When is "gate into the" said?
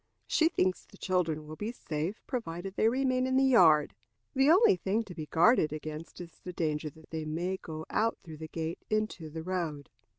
8.47-9.43